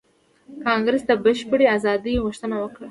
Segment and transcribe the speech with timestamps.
[0.63, 2.79] کانګریس د بشپړې ازادۍ غوښتنه وکړه.